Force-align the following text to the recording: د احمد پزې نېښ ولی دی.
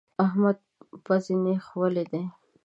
د 0.03 0.03
احمد 0.25 0.57
پزې 1.05 1.35
نېښ 1.43 1.65
ولی 1.79 2.05
دی. 2.11 2.23